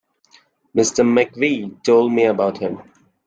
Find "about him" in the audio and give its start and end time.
2.25-2.81